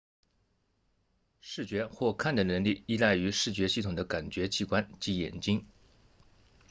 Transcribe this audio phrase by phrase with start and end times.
[1.41, 5.63] 视觉或看的能力依赖于视觉系统的感觉器官即眼睛